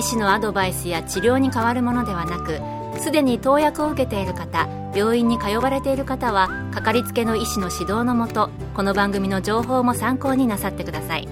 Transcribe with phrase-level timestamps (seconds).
[0.00, 2.58] 医師のアドバイスや治療に変わるものではなく
[3.02, 11.28] すでに投薬を受けている方病院に通われている方はかかりつけの医師の指導のもとこの番組の情報も参考になさってください。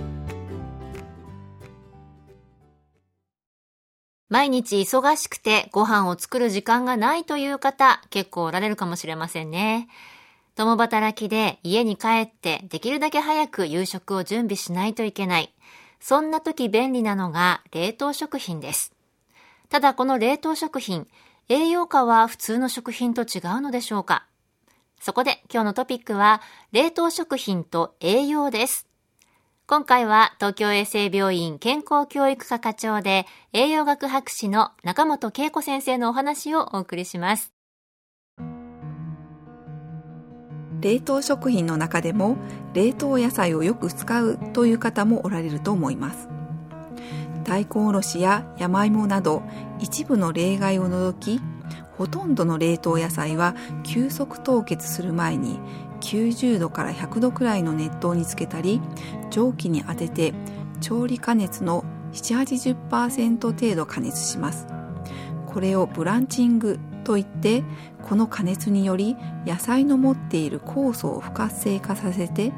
[4.29, 9.89] 毎日忙しくてご飯を作る時間がないという方結構おられるかもしれませんね。
[10.57, 15.55] 共働きで家に帰ってできるだけ早く夕食を準備しないといけない。
[16.01, 18.93] そんな時便利なのが冷凍食品です。
[19.69, 21.07] ただこの冷凍食品、
[21.49, 24.27] 栄養価は普通の食品と違うのでしょうか？
[25.01, 26.41] そこで今日のトピックは
[26.73, 28.87] 冷凍食品と栄養です。
[29.67, 37.53] 今回は東京衛生病院健康教育科課長で栄養学博士の中本恵子先生のお話をお送りします。
[40.81, 42.37] 冷凍食品の中でも
[42.75, 46.29] 冷凍野菜をよく使うという方もおられると思います。
[47.45, 49.43] 大根おろしや山芋など
[49.79, 51.41] 一部の例外を除き
[51.97, 55.59] ほとんどの冷凍野菜は急速凍結する前に
[56.01, 58.81] 90度から100度くらいの熱湯につけたり
[59.31, 60.35] 蒸気に当てて
[60.81, 64.67] 調理加熱の780%程度加熱します。
[65.47, 67.65] これをブランチングといって
[68.03, 72.53] この加熱により野菜の持っている酵素を不活性化させて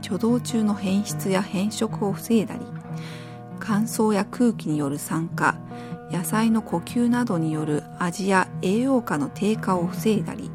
[0.00, 2.60] 貯蔵中の変質や変色を防いだり
[3.58, 5.58] 乾燥や空気による酸化
[6.12, 10.52] 野菜の呼吸などによる味や栄養価の低下を防いだり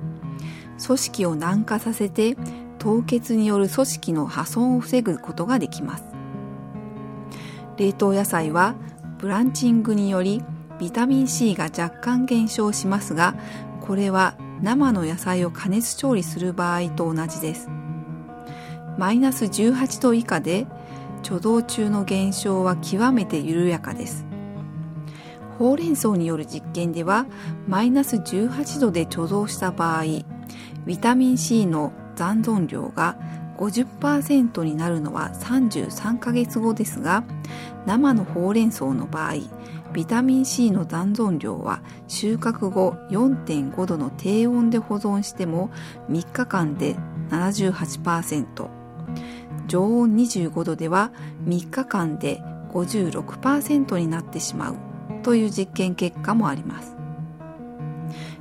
[0.81, 2.37] 組織を軟化させて
[2.79, 6.05] 凍結による組織の破損を防ぐことができます。
[7.77, 8.75] 冷凍野菜は
[9.19, 10.41] ブランチングにより
[10.81, 13.35] ビタミン C が若干減少しますが
[13.81, 14.33] これは
[14.63, 17.69] 生の野菜を加熱調理する場合と同じです。
[18.97, 20.65] マイナス18度以下で
[21.21, 24.25] 貯蔵中の減少は極めて緩やかです。
[25.59, 27.27] ほうれん草による実験では
[27.67, 30.03] マイナス18度で貯蔵した場合
[30.87, 33.19] ビタミン C の残存量が
[33.57, 37.23] 50%になるのは33ヶ月後ですが
[37.85, 39.33] 生のほうれん草の場合
[39.93, 45.69] ビタミン C の残存量は収穫後4.5度の低温で保存しても
[46.09, 46.95] 3日間で
[47.29, 48.69] 78%
[49.67, 51.11] 常温25度では
[51.45, 52.41] 3日間で
[52.71, 54.77] 56%になってしまう
[55.23, 56.95] という実験結果もあります。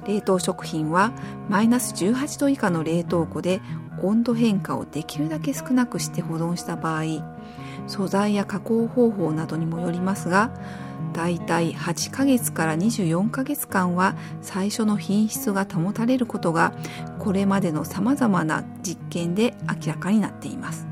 [0.07, 1.13] 冷凍食品は
[1.49, 3.61] マイナス18度以下の冷凍庫で
[4.03, 7.05] 温度変化をできるだけ少なくして保存した場合
[7.87, 10.51] 素材や加工方法などにもよりますが
[11.13, 16.73] だいたい8ヶ月から24ヶ月間は最初の品質が保たれることが
[17.19, 20.87] これまでの様々な実験で明らかになっています。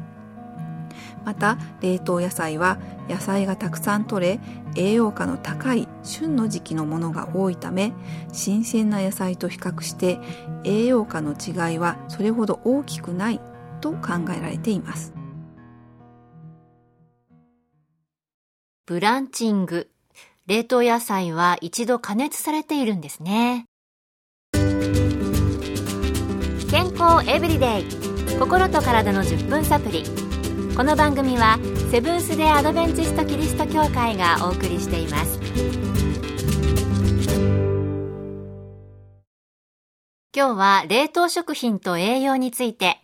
[1.24, 2.78] また冷凍野菜は
[3.08, 4.40] 野菜がたくさん取れ
[4.76, 7.92] 栄養価の高い旬の時期のものが多いため
[8.32, 10.18] 新鮮な野菜と比較して
[10.64, 13.40] 栄養価の違いはそれほど大きくない
[13.80, 15.12] と考えられています。
[18.86, 19.90] ブランチング。
[20.48, 23.66] 冷凍野菜は一度加熱されているんですね。
[26.70, 27.84] 健康エブリデイ。
[28.38, 30.04] 心と体の10分サプリ
[30.74, 31.58] この番組は
[31.90, 35.38] セブンス・デ・アドベンチスト・キリスト教会がお送りしています。
[40.34, 43.02] 今日は冷凍食品と栄養について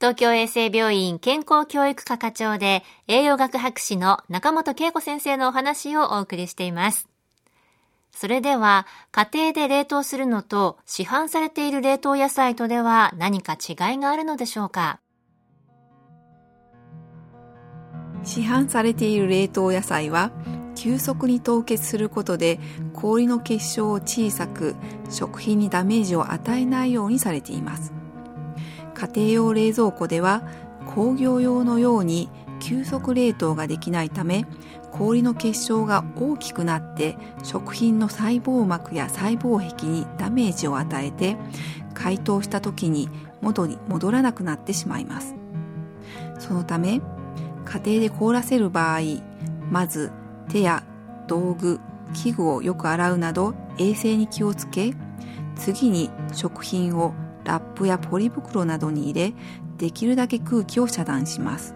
[0.00, 7.08] 東京衛生病院健康教育科課長で栄養学博士の中本恵子先生のお話をお送りしています。
[8.10, 15.00] それでは、家庭で冷凍するのと市販されている冷凍野菜とでは何か違いがあるのでしょうか？
[18.24, 20.32] 市販されている冷凍野菜は
[20.74, 22.58] 急速に凍結することで
[22.92, 24.74] 氷の結晶を小さく
[25.08, 27.93] 食品にダメージを与えないようにされています
[28.94, 30.42] 家庭用冷蔵庫では
[30.86, 32.30] 工業用のように
[32.60, 34.46] 急速冷凍ができないため
[34.92, 41.36] 氷の結晶が大きくなって食品の細胞膜や細胞壁にダメージを与えて
[41.94, 43.08] 解凍した時に
[43.40, 45.34] 元に戻らなくなってしまいます。
[46.38, 47.00] そのため
[47.64, 49.00] 家庭で凍らせる場合
[49.70, 50.12] まず
[50.48, 50.84] 手や
[51.26, 51.80] 道具
[52.12, 54.94] 器具をよく洗うなど衛生に気をつけ
[55.56, 57.14] 次に食品を
[57.44, 59.34] ラップやポリ袋などに入れ
[59.78, 61.74] できるだけ空気を遮断します。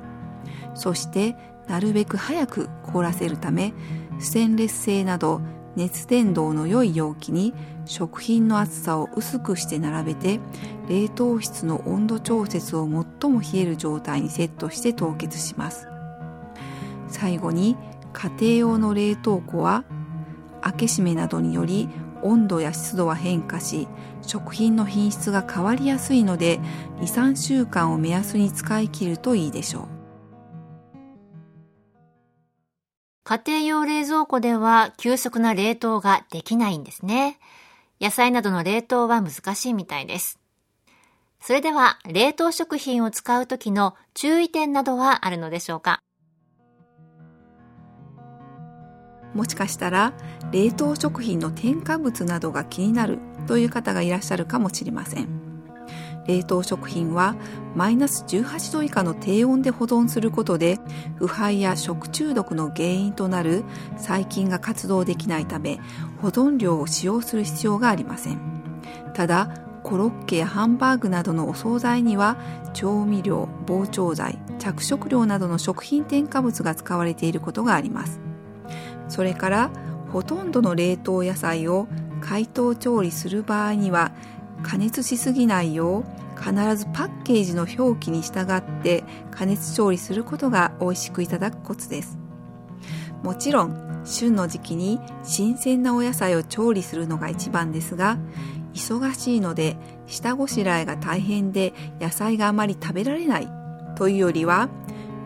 [0.75, 1.37] そして
[1.69, 3.75] なるべく早く凍らせるため
[4.19, 5.41] ステンレス製など
[5.77, 7.55] 熱伝導の良い容器に
[7.85, 10.41] 食品の厚さを薄くして並べて
[10.89, 12.85] 冷凍室の温度調節を
[13.21, 15.89] 最も冷える状態にセットして凍結します。
[17.09, 17.77] 最後に
[18.13, 19.85] 家庭用の冷凍庫は
[20.61, 21.89] 開け閉めなどにより
[22.23, 23.89] 温度や湿度は変化し
[24.23, 26.59] 食品の品質が変わりやすいので
[27.01, 29.99] 23週間を目安に使い切るといいでしょう
[33.29, 37.39] 家庭用冷蔵庫では急速な冷凍ができないんですね。
[38.01, 40.39] 野菜などの冷凍は難しいみたいです。
[41.39, 46.01] それでは、冷凍食品を使う時の注意点などはあるのでしょうか？
[49.39, 50.15] もしかしたら
[50.51, 55.29] 冷凍食品の添加物などが気になるという方がいらっしゃるかもしれません。
[56.27, 57.37] 冷凍食品は
[57.77, 60.81] マイナス18度以下の低温で保存することで
[61.15, 63.63] 腐敗や食中毒の原因となる
[63.97, 65.79] 細菌が活動できないため
[66.21, 68.41] 保存料を使用する必要がありません。
[69.15, 69.55] ただ
[69.85, 72.37] コロッケやハンバーグなどのお惣菜には
[72.75, 78.28] 調味料膨張剤着色料などの食品添加物が使われていることがあります。
[79.09, 79.71] それから
[80.13, 81.89] ほとんどの冷凍野菜を
[82.21, 84.13] 解凍調理する場合には
[84.63, 86.05] 加熱しすぎないよう
[86.41, 92.19] 必ずパッケージの表記に従って加熱調理することが美味しくいただくコツです。
[93.23, 98.19] もちろん旬の時期に新鮮なお野菜を調理するのが一番ですが
[98.75, 99.77] 忙しいので
[100.07, 103.49] 下ごしらえが大変で野菜があまり食べられない
[103.97, 104.69] というよりは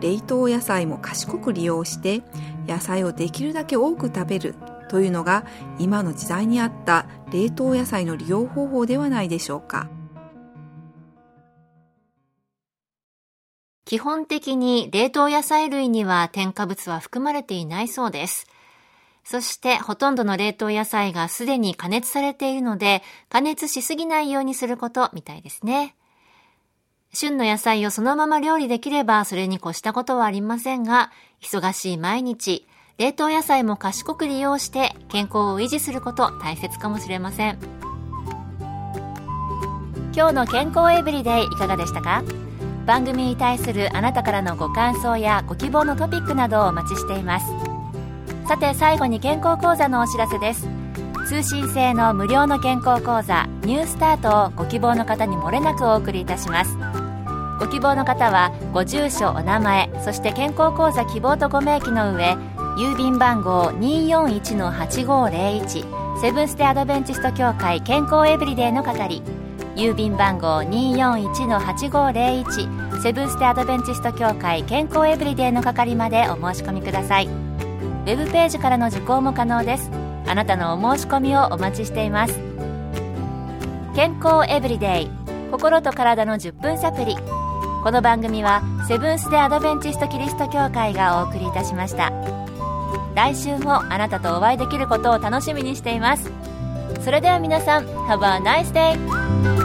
[0.01, 2.23] 冷凍野菜も賢く利用して
[2.67, 4.55] 野菜をできるだけ多く食べる
[4.89, 5.45] というのが
[5.79, 9.89] 今の時代に合った冷凍野菜の利用方法ではないでしょうか
[13.85, 18.47] 基本的に冷凍野菜類には添加物は含まれていないそうです。
[19.23, 25.95] そしてほとんどの冷凍野菜がすでに加熱されているので加熱しすぎないようにすることみたいですね。
[27.15, 31.11] 旬の野菜をそのまま料理できればそれに越したことはありませんが、
[31.41, 32.67] 忙しい毎日、
[32.97, 37.59] 冷凍野菜も賢く利用して健康を維持すること大切かもしれません。
[40.15, 42.23] 今日の健康エブリデイいかがでしたか？
[42.87, 47.45] 番組に対するあなたからのご感想やご希望のトピックなどをお待ちしています。
[48.47, 50.67] さて最後に健康講座のお知らせです。
[51.27, 56.75] 通信制の無料の健康講座ニュースタートをご希望の方にもれなくお送りいたします。
[57.63, 62.35] ご希望の方はご住所お名前そして健康講座希望とご名義の上
[62.75, 69.23] 郵便番号241-8501セブンステアドベンチスト協会健康エブリデイの係
[69.77, 77.27] 郵便番号241-8501セブンステアドベンチスト協会健康エブリデイの係までお申し込みください。
[77.27, 79.89] ウェブページからの受講も可能です。
[80.27, 82.37] あなたのお申し込みをお待ちしています。
[83.95, 85.09] 健康エブリデイ
[85.51, 87.15] 心と体の10分サプリ。
[87.83, 92.13] この番組はセブンス・デ・アドベンチスト・キリスト教会がお送りいたしました
[93.13, 96.31] 来週もあなたとお会いできることを楽しみにしています
[97.03, 99.62] それでは皆さん Have a nice day!